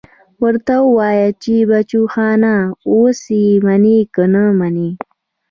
[0.43, 2.55] ورته ووايه چې بچوخانه
[2.91, 4.89] اوس يې منې که نه منې.